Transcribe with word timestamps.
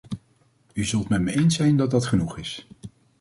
U 0.73 0.83
zult 0.85 1.09
met 1.09 1.21
me 1.21 1.35
eens 1.35 1.55
zijn 1.55 1.77
dat 1.77 1.91
dat 1.91 2.05
genoeg 2.05 2.37
is. 2.37 2.67